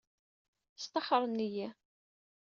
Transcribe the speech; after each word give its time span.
Staxren-iyi. 0.83 1.67